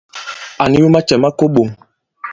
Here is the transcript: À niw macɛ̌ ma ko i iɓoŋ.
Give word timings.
À 0.63 0.65
niw 0.71 0.87
macɛ̌ 0.93 1.15
ma 1.23 1.29
ko 1.37 1.45
i 1.47 1.51
iɓoŋ. 1.51 1.69